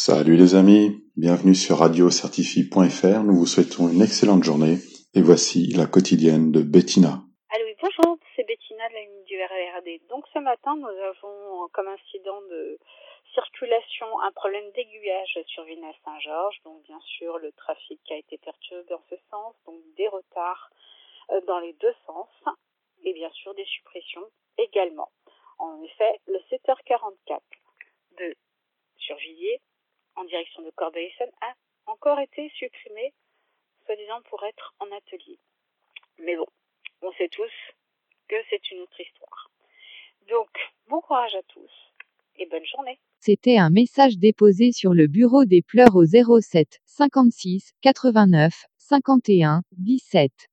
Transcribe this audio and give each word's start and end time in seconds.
Salut 0.00 0.40
les 0.40 0.54
amis, 0.54 1.04
bienvenue 1.14 1.54
sur 1.54 1.84
radiocertifie.fr. 1.84 3.20
Nous 3.20 3.36
vous 3.36 3.44
souhaitons 3.44 3.92
une 3.92 4.00
excellente 4.00 4.42
journée 4.42 4.80
et 5.12 5.20
voici 5.20 5.76
la 5.76 5.84
quotidienne 5.84 6.50
de 6.50 6.62
Bettina. 6.64 7.20
Allô, 7.52 7.66
bonjour, 7.82 8.16
c'est 8.32 8.48
Bettina 8.48 8.88
de 8.88 8.94
la 8.94 9.00
ligne 9.04 9.24
du 9.28 9.36
RRD. 9.36 10.08
Donc 10.08 10.24
ce 10.32 10.38
matin, 10.38 10.72
nous 10.80 10.88
avons 10.88 11.68
comme 11.74 11.88
incident 11.88 12.40
de 12.48 12.78
circulation 13.34 14.08
un 14.24 14.32
problème 14.32 14.64
d'aiguillage 14.74 15.36
sur 15.52 15.64
Villeneuve-Saint-Georges. 15.64 16.62
Donc 16.64 16.80
bien 16.84 17.00
sûr, 17.18 17.36
le 17.36 17.52
trafic 17.52 18.00
a 18.10 18.16
été 18.16 18.38
perturbé 18.38 18.94
en 18.94 19.04
ce 19.10 19.16
sens, 19.30 19.52
donc 19.66 19.84
des 19.98 20.08
retards 20.08 20.70
euh, 21.28 21.42
dans 21.46 21.60
les 21.60 21.74
deux 21.74 21.94
sens 22.06 22.32
et 23.04 23.12
bien 23.12 23.30
sûr 23.32 23.52
des 23.52 23.66
suppressions 23.66 24.24
également. 24.56 25.12
En 25.58 25.82
effet, 25.82 26.20
le 26.26 26.38
7h44 26.48 27.10
de 27.28 27.28
Survilliers 27.28 27.52
en 27.52 27.59
direction 30.30 30.62
de 30.62 30.70
Corbeil-Essonne 30.70 31.32
a 31.42 31.52
encore 31.86 32.20
été 32.20 32.50
supprimé, 32.56 33.12
soi-disant 33.84 34.22
pour 34.28 34.42
être 34.44 34.74
en 34.78 34.86
atelier. 34.96 35.38
Mais 36.18 36.36
bon, 36.36 36.46
on 37.02 37.12
sait 37.12 37.28
tous 37.28 37.50
que 38.28 38.36
c'est 38.48 38.70
une 38.70 38.80
autre 38.80 39.00
histoire. 39.00 39.50
Donc, 40.28 40.50
bon 40.88 41.00
courage 41.00 41.34
à 41.34 41.42
tous 41.48 41.70
et 42.36 42.46
bonne 42.46 42.64
journée. 42.64 42.98
C'était 43.18 43.58
un 43.58 43.70
message 43.70 44.16
déposé 44.18 44.72
sur 44.72 44.94
le 44.94 45.06
bureau 45.06 45.44
des 45.44 45.62
pleurs 45.62 45.96
au 45.96 46.04
07 46.04 46.80
56 46.84 47.72
89 47.82 48.66
51 48.78 49.62
17. 49.72 50.49